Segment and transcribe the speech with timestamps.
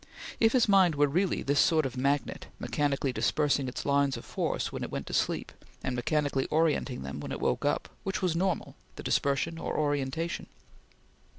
[0.39, 4.71] If his mind were really this sort of magnet, mechanically dispersing its lines of force
[4.71, 5.51] when it went to sleep,
[5.83, 10.47] and mechanically orienting them when it woke up which was normal, the dispersion or orientation?